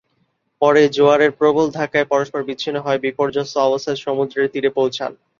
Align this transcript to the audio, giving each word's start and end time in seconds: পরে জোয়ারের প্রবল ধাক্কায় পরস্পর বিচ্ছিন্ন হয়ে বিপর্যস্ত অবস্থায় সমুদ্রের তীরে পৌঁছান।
পরে 0.61 0.81
জোয়ারের 0.95 1.31
প্রবল 1.39 1.65
ধাক্কায় 1.77 2.09
পরস্পর 2.11 2.39
বিচ্ছিন্ন 2.47 2.77
হয়ে 2.81 3.03
বিপর্যস্ত 3.05 3.53
অবস্থায় 3.59 3.99
সমুদ্রের 4.05 4.51
তীরে 4.53 4.69
পৌঁছান। 4.77 5.11